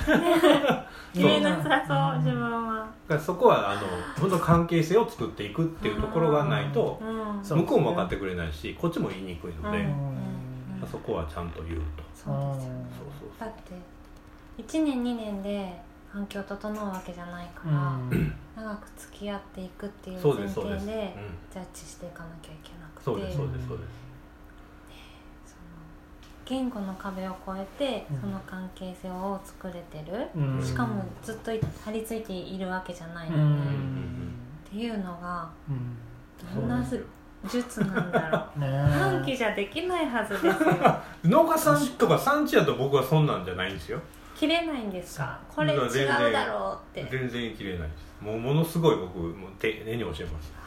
[1.14, 2.80] 言えなさそう自分は。
[3.08, 3.82] だからそこはあの
[4.20, 7.02] 本当関係性を作っていくっていうところがないと
[7.44, 9.82] 向こうも分かってくれないしこっちも言いにくいので、う
[10.86, 10.88] ん。
[10.90, 12.04] そこはちゃんと言うと。
[12.14, 12.74] そうですよ。
[12.74, 13.30] ねそうそう。
[13.40, 13.74] だって
[14.62, 18.34] 1年2年で環境整うわけじゃないかうら、ん。
[18.56, 23.06] 長く付き合っていくっていうそう前ですそうです、提でうん、ジャッジしていかなきゃいけなくて。
[23.06, 23.99] そうですそうですそうです
[26.50, 28.22] 言語の壁を越えてうん。
[28.22, 30.66] その関係性を作れてる、うん。
[30.66, 31.52] しかもずっと
[31.86, 34.34] 張り付いているわけじゃないので、うん。
[34.68, 35.98] っ、ていうのがうん。
[36.56, 36.84] どんな
[37.48, 38.60] 術なんだろう。
[38.60, 38.68] ね
[39.00, 40.52] 短期じゃできないはずですよ。
[41.24, 44.00] 農家さんとか産地やと僕はそんなんじゃないんですよ。
[44.36, 47.10] 切れないんですかこれ違全然うだろうって。
[47.12, 48.10] 全然切れないです。
[48.22, 50.60] もうものすごい僕もう丁寧に教えます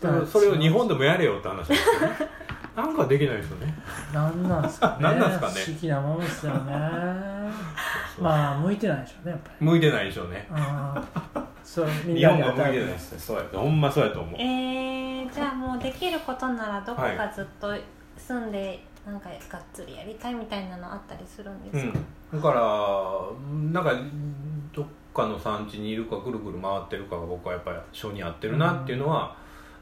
[0.00, 2.16] それそれを日本でもやれよって話ですけどね
[2.76, 3.74] なんかできないですよね。
[4.12, 5.02] なんなんすかね。
[5.02, 5.54] なんなんすかね。
[5.54, 6.72] 不思議なもんですよね
[8.20, 9.66] まあ向いてないでしょうねやっぱり。
[9.66, 10.48] 向いてないでしょうね。
[10.50, 11.44] うん。
[11.62, 13.44] そう みん日なが向いてないですそうや。
[13.52, 14.34] ほんまそうやと思う。
[14.40, 17.74] えー、じゃあもうできることならどこかずっと
[18.16, 21.98] 住んで、なんかがっつりやりたいみたいなのあったりするんですか、
[22.32, 24.02] うん、だからなんか
[24.72, 29.36] どっかの産地にいるかぐるぐる回ってるかが僕はやっぱり性に合ってるなっていうのは、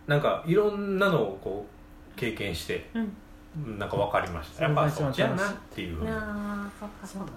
[0.07, 1.72] なんかいろんなのをこう
[2.17, 3.79] 経験してうん。
[3.79, 4.65] なんか分かりました。
[4.65, 6.11] やっぱそっちやなっていうふうに。
[6.11, 7.31] ああそっかそっか。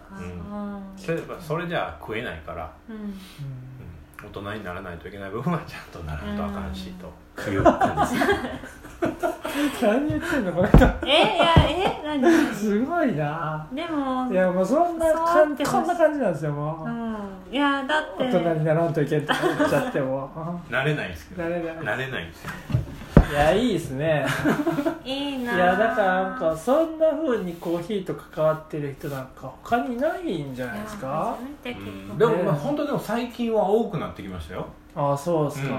[0.96, 3.02] それそれじゃ食えないから、うん、うん。
[3.04, 3.14] うん
[4.24, 7.52] 大人にならないといけない部分はちゃんとならんとあかんしと。
[7.52, 10.78] いう感じです何言ってんのこの人。
[11.06, 12.54] えいやえ何？
[12.54, 13.68] すごいな。
[13.74, 17.54] でもいやもうそんなそんな感じなんですよもう、うん。
[17.54, 18.24] いやだって。
[18.24, 21.44] 大人にならんといけんとか言っちゃっても慣れないですけど。
[21.44, 21.76] なれない。
[21.76, 22.52] 慣れないんですよ
[23.32, 24.26] いやいいですね。
[25.04, 31.38] いいないやだからなんかそんなふうにコーヒーと関わってる人なんか他にいないんじゃないですか？
[32.18, 34.68] でもまあ本当でも最近は多くなってきましたよ。
[34.96, 35.76] ああそうですか、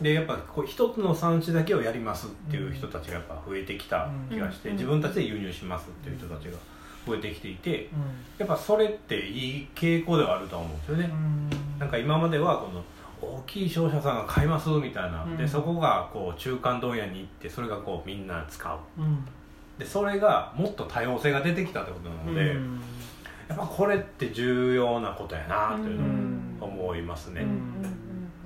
[0.00, 0.04] うん。
[0.04, 4.76] でやっぱこう一つの産地だけをやりますっていう人たちがやっぱ増えてきた気がして、うん。
[4.76, 6.58] 自分たちで輸入しますっていう人たちが
[7.06, 7.88] 増えてきていてう
[8.38, 11.50] やっぱそれっていい傾向ではあると思うんですよね、ん。
[11.78, 12.82] なんか今まではこの
[13.22, 15.36] 大きい商社さんが買いますみたいな、うん。
[15.36, 18.78] でそこがこう中間問屋に行ってそれがこうみんな使う。
[19.00, 19.24] うん。
[19.78, 22.80] でそれがもっと多様性が出てきたってことなので、うん。
[23.48, 26.58] やっぱこれって重要なことやなっていうのうん。
[26.60, 27.84] を思いますね、うん。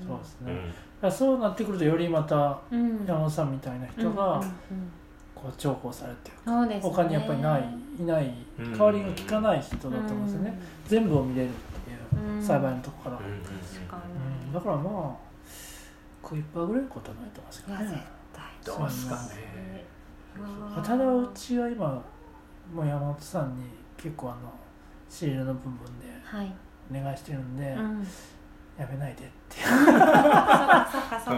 [0.06, 4.40] そうですね、そうなってくるとよりまた山本さんみたいな人が
[5.34, 6.90] こう重宝されてるそうですね。
[6.90, 7.64] 他にやっぱりない
[7.98, 8.72] いないうん。
[8.72, 12.42] 代わりが効かない人だと思うんですよね、全部を見れるっていううん。
[12.42, 13.50] 栽培のとこから、うんうん確
[13.90, 14.23] かうん
[14.54, 15.24] だからまあ
[16.22, 18.06] 食いっぱぐれることはないと思うんですけどね。
[18.32, 18.44] 対。
[18.64, 19.84] どうですかね。
[20.82, 22.02] ただうちは今
[22.72, 23.64] もう山本さんに
[23.96, 24.52] 結構あの
[25.08, 26.52] シールの部分ではい、
[26.90, 28.06] お願いしてるんで、うん、
[28.78, 29.60] やめないでって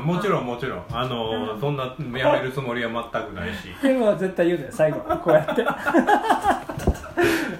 [0.00, 0.84] もちろんもちろん。
[0.90, 1.60] あの、うん。
[1.60, 1.84] そんな
[2.18, 3.74] やめるつもりは全くないし。
[3.82, 5.62] でも絶対言うのよ最後こうやって。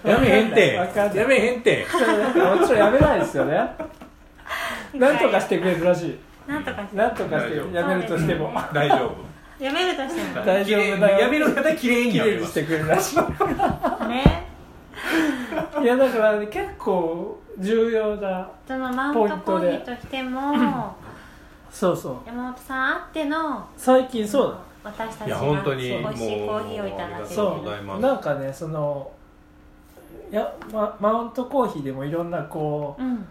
[0.08, 0.74] やめへんて。
[0.74, 1.84] やめへんて。
[1.84, 3.96] もちろんやめないですよね
[5.00, 6.18] なんとかしてくれるらしい。
[6.48, 6.96] なんとかして。
[6.96, 8.52] なんとかしてやめるとしても。
[8.72, 9.26] 大丈夫。
[9.62, 10.44] やめるとしても。
[10.44, 11.18] 大丈夫だよ。
[11.18, 14.08] やめる方綺麗に綺やめます麗にしてくれるらしい。
[14.08, 14.46] ね。
[15.82, 20.94] いやだから、ね、結構重要なそのマウントコーヒーとしても
[21.70, 22.16] そうそう。
[22.26, 29.10] 山本さんあっての最近そうだ私たちがいや本当に美味しいコーヒーをいただけてるそございますなんかねその
[30.30, 33.26] や、ま、マウントコーヒーでもいろんなこううん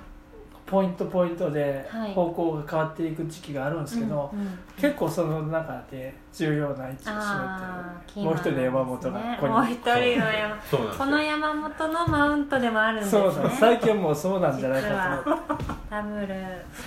[0.65, 2.13] ポイントポイントではい。
[2.13, 8.25] 方向が変わっていく時期があるんですけど、うんうん結構その中で重要な位置を占めてる。
[8.25, 9.53] もう一人の山本がここに。
[9.53, 10.57] もう一人の山
[10.97, 13.21] この山本のマウントでもあるんですね。
[13.31, 15.31] そうだ最近はもうそうなんじゃないかと。
[15.31, 16.35] 思ってダブル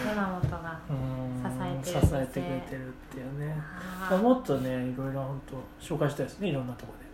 [0.07, 2.01] 山本がうん支えてるんですね。
[2.03, 3.57] 支えてくれてるっていうね。
[4.23, 6.49] もっとねいろいろ本当紹介したいですね。
[6.49, 7.08] いろんなところで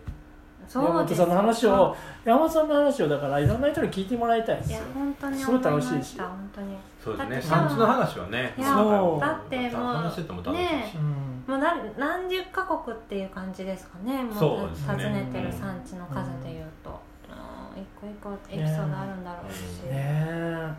[0.67, 4.77] 山本さんの話を山本さんの話をだからいろんな人に聞いてもらいたいですよ。
[4.77, 6.19] いや本当にすごい楽しいし。
[6.19, 6.75] 本当に。
[7.03, 7.41] そうですね。
[7.41, 8.53] 産地の話はね。
[8.57, 9.19] いやそう。
[9.19, 11.53] だってもう話してても楽しいし、ねうん。
[11.53, 14.23] もう何何十カ国っていう感じですかね。
[14.23, 16.99] もう訪ねてる産地の数でいうと、
[17.29, 20.71] うん、一個一個エピソードあるんだろうし、ねえ。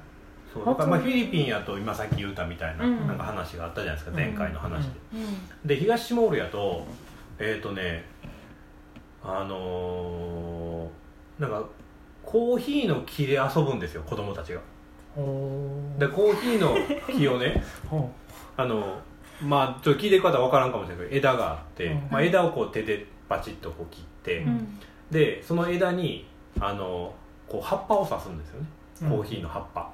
[0.52, 0.64] そう。
[0.64, 3.06] だからまあフィリピンやと今さっき言ったみたいな,、うん。
[3.06, 4.16] なんか話があったじゃないですか。
[4.16, 5.68] 前回の話で、うん。
[5.68, 6.84] で東モールやと
[7.38, 8.04] えっ、ー、とね
[9.22, 11.62] あのーなんか
[12.24, 14.60] コーヒーの木で遊ぶんですよ子供たちが。
[15.14, 16.76] でコーヒーの
[17.06, 18.10] 木をね ほ
[18.56, 18.98] あの
[19.42, 22.08] まあちょっと聞いてる方は分からんかもしれないけど枝があって、うん。
[22.10, 24.48] まあ、枝をこう手でバチッとこう切って、うん。
[24.48, 26.26] うんでその枝に
[26.58, 27.14] あの
[27.46, 28.66] こう葉っぱを刺すんですよね。
[29.02, 29.92] うコーヒーの葉っぱ、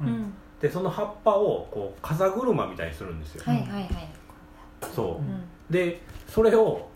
[0.58, 3.90] でその葉っぱをこう風車みたいにするんですよ、はいはいはい。
[4.94, 5.06] そう。
[5.16, 5.44] うん。
[5.68, 6.88] でそれを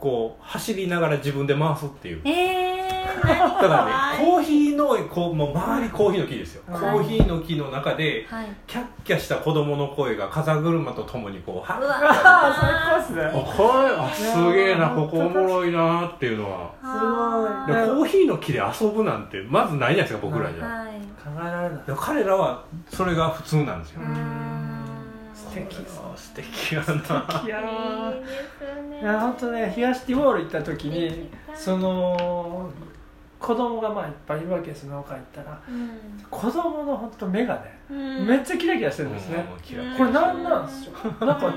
[0.00, 2.22] こう走りながら自分で回すっていう。
[2.24, 6.80] えー、だ何からねコーヒーのこうもう周りコーヒーの木ですよ、はい。
[6.80, 8.46] コーヒーの木の中ではい。
[8.66, 12.00] キャッキャした子供の声が風車とともにこうはうわ
[12.58, 16.72] 最高っすあねこれあすげえなここおもろいなっていうのは。
[16.82, 21.00] あでうんコーヒーの木で遊ぶなんてまずないじゃないですか僕らじゃ、ーはい。
[21.22, 21.80] 考えられない。
[21.98, 24.49] 彼らはそれが普通なんですよ、うーん
[25.50, 25.76] 素敵。
[26.16, 26.74] 素敵
[27.50, 28.12] やな。
[29.00, 32.70] いや本当ね東ティモール行った時にその
[33.40, 35.58] 子供がまあいっぱいいるわけです農家行ったら。
[35.66, 35.90] うん。
[36.30, 38.26] 子供の本当目がね、うん。
[38.26, 39.42] めっちゃキラキラしてるんですね、う
[39.94, 39.96] ん。
[39.96, 40.92] これ何なんですよ。
[41.26, 41.54] なんかう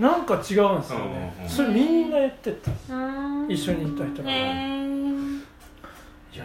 [0.00, 0.42] なんか違うん
[0.80, 2.70] ですよね、うんそれみんな言ってた。
[2.94, 3.46] ん。
[3.48, 4.30] 一緒に行った人が。
[4.30, 4.40] いや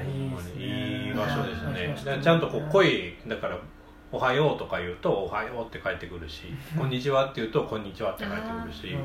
[0.04, 1.08] いいですね。
[1.08, 1.96] いい場所ですね。
[1.98, 3.58] うんだからちゃんとこう声だから
[4.12, 6.44] 「おはよう」とか言うと「おはよう」って返ってくるし
[6.78, 8.96] 「こんにちは」って言うと「こんにちは」って返ってくるし。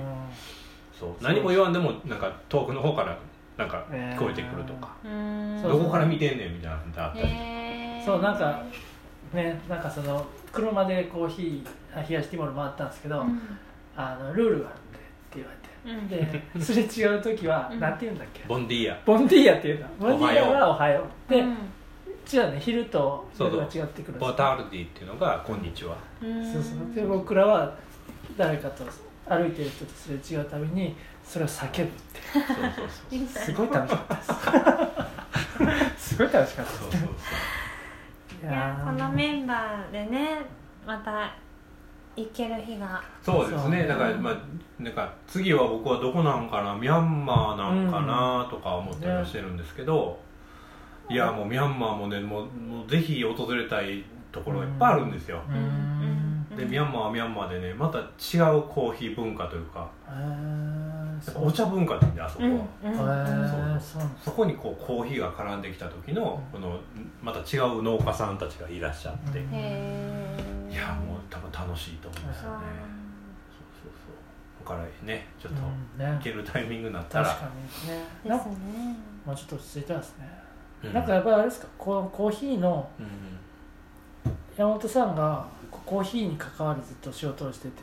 [0.99, 1.11] そう。
[1.23, 3.17] 何も言わんでもなんか遠くの方から
[3.59, 4.89] なんか聞こえてくるとか。
[5.63, 7.29] どこから見てんねんみたいなのってあったり。
[8.05, 8.63] そうなんか
[9.35, 13.41] ねなんかその車でコーヒーあ冷やしティモール回ったんですけど、うん。
[13.97, 15.51] あのルールがあるんでって言わ
[15.85, 16.09] うん。
[16.09, 17.81] れてで すれ違う時は、うん。
[17.81, 18.41] なんて言うんだっけ？
[18.49, 18.99] ボンディーヤ。
[19.05, 19.87] ボンディーヤっていうの。
[20.01, 21.45] ボンディーヤはおはようで、
[22.33, 25.97] うん違うね昼と夜が違ってくるボタールディっていうのが「こんにちは。
[26.21, 26.53] うん。
[26.53, 26.95] そうそう。
[26.95, 27.73] で僕らは
[28.37, 28.85] 誰かと
[29.29, 34.33] 歩いてる人とすれ違うたびにそれを叫ぶって」そうそうそういいねすごい楽しかったです。
[36.17, 37.11] すごい楽しかったそうですそ
[38.47, 38.49] う。
[38.49, 40.39] いやそのメンバーでね
[40.87, 41.33] また
[42.17, 43.03] 行ける日が。
[43.23, 43.87] そうですね。
[43.87, 44.37] だからまあ
[44.83, 46.75] なんか次は僕はどこなんかな？
[46.75, 48.47] ミャンマーなんかな？
[48.51, 50.19] とか思ったりはしてるんですけど、
[51.09, 55.41] いやもうミャンマーもねもうもうぜひ訪れたいところがいっぱいあるんですよ、
[56.57, 62.45] でミャンマーはミャンマーでねまた違うコーヒー文化というかへーやっぱお茶文化なんであそこ。
[62.83, 63.81] は、
[64.23, 66.79] そこにこうコーヒーが絡んできた時のこの
[67.23, 69.43] また違う農家さんたちがいらっしゃって、い
[70.75, 72.65] やもう多分楽しいと思いますよね、
[73.49, 74.11] そうそうそ
[74.65, 75.59] うだからねちょっと
[76.05, 77.49] 行けるタイミングになったら、確か
[77.85, 78.05] にね。
[78.27, 78.97] なんかですね。
[79.25, 80.46] もうちょっと落ち着いたんですね、うん
[80.93, 81.67] なんかやっぱりあれですか？
[81.79, 83.07] このコーヒーのうん
[84.57, 87.75] 山本さんがこうコーヒーに関わりずっと仕事をしてて。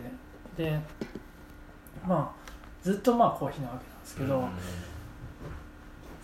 [0.57, 0.79] で
[2.07, 2.51] まあ
[2.83, 4.49] ずっとまあコーヒーなわけなんですけど、うん。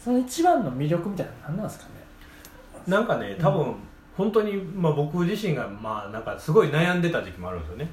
[0.03, 1.91] その一番の魅力みたいなのは何なんですかね？
[2.87, 3.75] なんかね多分、
[4.17, 7.89] 本当に、まあ、僕自身がまあなんかすごい悩んでた時期もあるんですよね。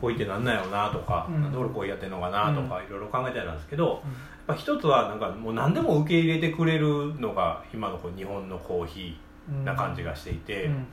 [0.00, 1.42] コーヒーってなんなんやろうなとか、うん。
[1.42, 4.02] なんで俺コーヒーやってんのかなとか、いろいろ考えてたんですけど、
[4.48, 10.84] やっぱ一つはなんかもう何でも受け入れてくれるのが今のこう日本のコーヒーな感じがしていて、うんうん。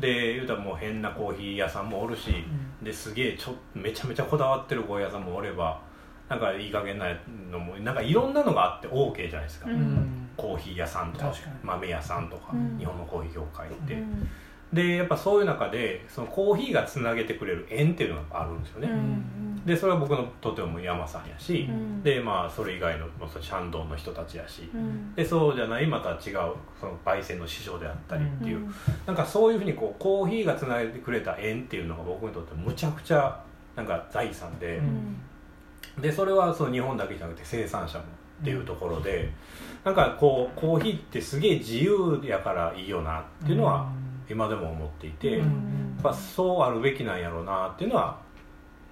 [0.00, 2.44] で言うたらもう変なコーヒー屋さんもおるし、
[2.82, 5.80] ですげえちょめちゃめちゃこだわってるコーヒー屋さんもおれば
[6.28, 7.06] なんかいい加減な
[7.50, 9.78] のもなんかいろんなのがあって OK じゃないですか、ううん。
[9.78, 11.32] んコーヒー屋さんとか
[11.62, 12.78] 豆屋さんとか、うん。
[12.78, 14.28] 日本のコーヒー業界って、うん
[14.72, 22.02] でやっぱそういう中でそのコーヒーがつなげてくれる縁っていうのがあるんですよね、うんでそれは僕のとても山さんやし、うん。
[22.02, 25.14] でまあそれ以外のまあそのシャンドンの人たちやし、うん。
[25.14, 28.74] でそうじゃないまた違うその焙煎の師匠であったりっていう、うん。
[29.04, 33.44] なんかそういうふうにこうコーヒーがつなげてくれた縁っていうのが僕にとってむちゃくちゃ
[33.76, 35.20] なんか財産で、うん。
[36.00, 38.04] でそれはその日本だけじゃなくて生産者も
[38.40, 39.30] っていうところで、
[39.84, 43.90] なんかこうコーヒーってすげえ自由やからいいよなっていうのは
[44.30, 45.44] 今でも思っていて、うん。
[45.44, 48.18] やっぱそうあるべきなんやろうなっていうのは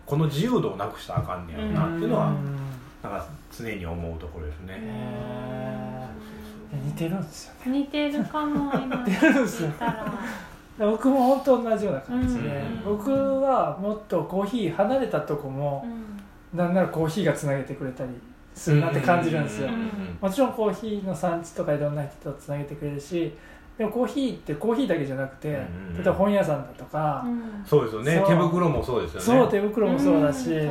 [0.05, 2.57] この自由度をなくしたらあかんねやろうなっていうのは、うん。
[3.03, 4.81] なんか常に思うところですね。
[6.73, 7.79] 似てるんですよね。
[7.81, 9.71] 似てるかも今似てるんですよ
[10.79, 12.97] 僕も本当同じような感じで、うん。
[12.97, 15.87] 僕はもっとコーヒー離れたとこも
[16.53, 16.59] う、ん。
[16.59, 18.11] なんならコーヒーがつなげてくれたり
[18.55, 20.19] するなって感じるんですよ、ううん。
[20.21, 23.33] もちろんコーヒーの産地とかいろんな人とつなげてくれるし
[23.79, 25.59] でもコーヒーってコーヒーだけじゃなくて、うんう
[25.93, 27.65] ん例えば本屋さんだとか、うん。
[27.65, 28.25] そうですよね。
[28.27, 29.27] 手袋もそうですよね。
[29.27, 30.65] そう手袋もそうだし、うです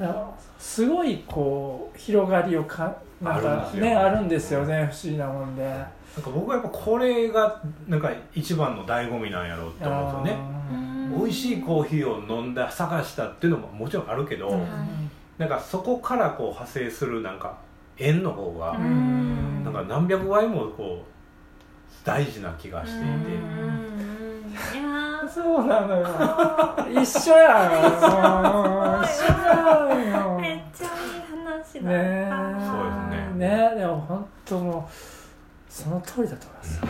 [0.00, 0.10] ね。
[0.58, 3.82] すごいこう広がりをかなんあるんですよ。
[3.82, 5.62] かねあるんですよね不思議なもんで。
[5.64, 10.42] なんか僕はやっぱこれがなんか一番の醍醐味なんやろうって思うんですよね。
[10.72, 11.18] うん。
[11.18, 14.66] 美味しいコーヒーを飲んだ探したっていうのももちろんあるけど、うん
[15.38, 17.58] なんかそこからこう派生するなんか
[17.98, 19.62] 縁の方が、うん。
[19.64, 21.15] なんか何百倍もこう
[22.04, 23.66] 大事な気がしていて、
[25.28, 26.06] そうなのよ。
[27.02, 32.30] 一緒やんもう一緒やんよめっちゃいい話だねえ。
[32.64, 33.48] そうですね。
[33.48, 34.92] ねでも本当もう
[35.68, 36.80] その通りだと思います、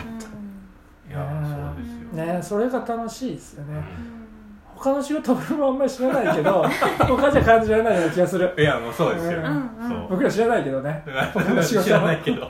[1.09, 3.83] いやねそうですよ、ねそれが楽しいですよね、うん。
[4.77, 6.63] 他の仕事僕もあんまり知らないけど
[6.99, 8.53] 他じゃ感じられないような気がする。
[8.57, 9.89] いやもうそうですよ、うんうん。
[9.89, 10.07] そう。
[10.11, 11.03] 僕ら知らないけどね。
[11.61, 12.49] 知らないけど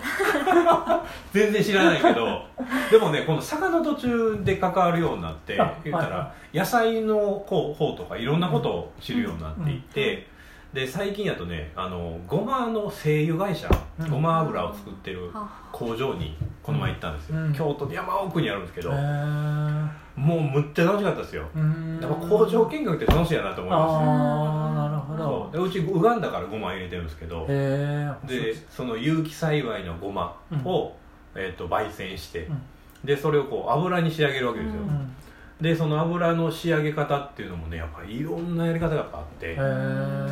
[1.33, 2.45] 全然知らないけど
[2.91, 10.27] でもねこの坂の途中で関わるようになってあ言ったら、は野菜のこう方とかいろんなことを知るようになっていって、
[10.73, 14.09] で最近やとねあのごまの精油会社、うん。
[14.09, 17.53] ごま油を作ってるは工場にこの前行ったんですよ、うん。
[17.53, 21.47] 京都で山奥にあるんですけど、もうむっちゃ楽しかったですよ。
[21.55, 21.99] うん。
[22.01, 25.49] やっぱ工場見学って楽しいやなと思いまああなるほすど。
[25.53, 25.71] そう。
[25.71, 27.47] でうちウガンダからごま入れてるんですけど。
[27.47, 30.93] でその有機栽培のごまを、
[31.33, 32.61] えー、と焙煎して、うん。
[33.05, 35.15] でそれをこう油に仕上げるわけですよ、うんうん
[35.61, 39.57] でその油の仕上げ方っていうのもねやっぱりいろんなやり方があって、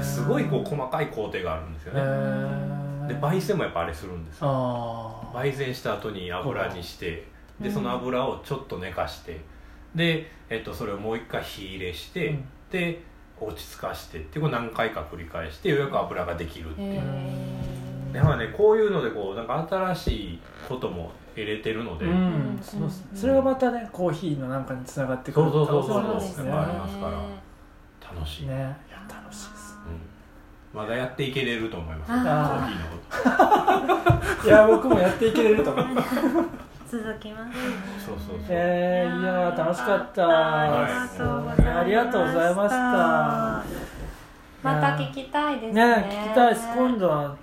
[0.04, 3.08] すごいこう細かい工程があるんですよへね、ー。
[3.08, 5.32] で焙煎もやっぱあれするんですよ。
[5.34, 7.26] 焙煎した後に油にして
[7.60, 7.68] うん。
[7.68, 9.40] でその油をちょっと寝かして
[9.96, 12.46] で、えっと、それをもう一回火入れして、うん。
[12.70, 13.02] で
[13.40, 16.98] 落ち着かしてってこう何回か繰り返してようやく油ができるっていう、へ
[18.16, 22.60] やっぱねこういうのでこうなんか新しいことも入れてるので、うん。
[22.62, 26.02] そうですねそれがまたねコーヒーのなんかにつながってくるそうそうそうそう。
[26.02, 27.02] 可能性もありますね。
[27.02, 28.16] やっぱありますから。
[28.16, 28.54] 楽しい、ね。
[28.54, 28.68] いや
[29.10, 29.76] 楽しいです。
[30.74, 32.12] うん、まだやっていけれると思います。
[32.12, 32.66] コあー。
[32.66, 32.86] ーヒーの
[34.10, 34.48] こと。
[34.48, 35.86] いや僕もやっていけれると思う。
[36.88, 38.06] 続きます。
[38.06, 40.28] そうそうそう、えー、いやー楽しかった。
[40.28, 41.80] はいありがとうございました。
[41.80, 43.86] ありがとうございました。
[44.64, 45.86] また聞きたいですね。
[45.86, 46.68] ね聞きたいです。
[46.76, 47.36] 今度は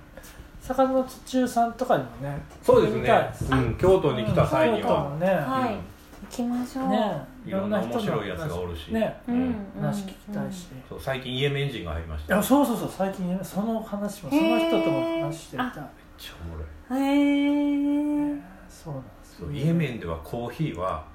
[0.63, 3.11] 坂の途中さんとかにもねそうですね。
[3.51, 5.09] うん、京都に来た際には。
[5.09, 5.75] もね、はい。
[5.75, 6.87] 行きましょう。
[6.87, 7.21] ね。
[7.45, 8.93] いろんな面白いやつがおるし。
[8.93, 9.21] ね。
[9.27, 9.35] うん。
[9.35, 12.35] うん話聞きたいし、いそう最近イエメン人が入りました。
[12.35, 12.91] めっやそうそうそう。
[12.97, 15.73] 最近その話もその人とも話してみたい、
[16.17, 17.03] ちゃおもろい。
[17.03, 21.05] へえそうなんですイエメンではコーヒーは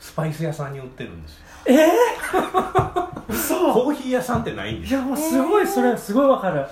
[0.00, 1.44] スパイス屋さんに売ってるんですよ。
[1.66, 3.54] えー、嘘。
[3.72, 4.98] コーヒー屋さんってないんですよ。
[4.98, 6.66] いやもうすごいそれすごいわかる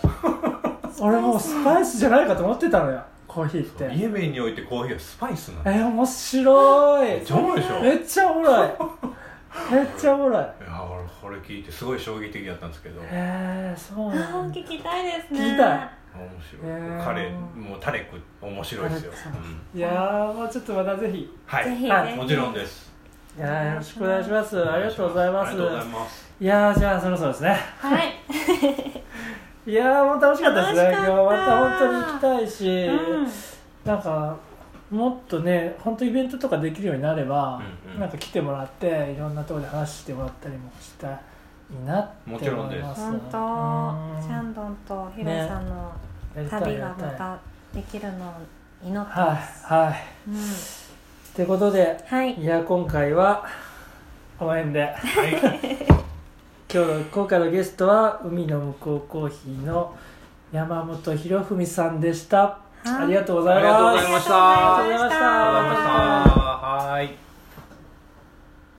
[1.00, 3.02] 俺もうスパイスじゃないかと思ってたのよ。
[3.26, 3.94] コーヒーって。
[3.94, 7.08] イエメンにおいてコーヒーはスパイスなんですえー、面白い。
[7.08, 7.80] めっちゃおもろいでしょ？
[7.82, 8.68] めっちゃおもろい。
[9.72, 10.42] めっちゃおもろい。
[10.42, 10.48] いや
[10.82, 13.00] 俺これ聞いてすごい衝撃的だったんですけど。
[13.00, 14.58] 面えー、そうあなんだ。
[14.58, 15.40] ー聞きたいですね。
[15.40, 15.90] 聞きたい。
[16.62, 17.04] 白い、へー。
[17.04, 19.12] 彼もうタレク面白いですよ、
[19.74, 21.34] うんいやーもうちょっとまたぜひ。
[21.46, 21.88] はい。
[21.88, 22.92] はいもちろんです。
[23.36, 24.62] いやーよろしくお願いします。
[24.70, 25.48] ありがとうございます。
[25.48, 26.32] ありがとうございます。
[26.40, 27.56] いやーじゃあそろそろですね。
[27.78, 28.12] はい
[29.64, 30.90] いやーもう楽しかったですね。
[30.90, 33.28] 今日また本当に行きたいし、うん。
[33.84, 34.36] なんか
[34.90, 38.00] もっとね本当イベントとかできるようになれば、うんうん。
[38.00, 41.20] なんか来てもらっていろんなところで話してもらったりもしたい
[41.86, 43.00] なってもちろんです思います。
[43.02, 43.30] 本当。
[43.30, 45.92] シャうんンドンとヒロさんの
[46.50, 47.38] 旅がまた
[47.72, 48.32] できるのを
[48.84, 50.36] 祈ってはいます、はいうん。
[51.36, 52.34] ということではい。
[52.34, 53.46] いや今回は
[54.40, 54.80] この辺で。
[54.80, 56.11] はい
[56.74, 59.94] 今日今回のゲストは海の向こうコーヒーの
[60.50, 64.76] 山本博文さんでした、ありがとうございまありがとうございました。
[64.78, 66.40] ありがとうございました。
[66.88, 67.31] はい。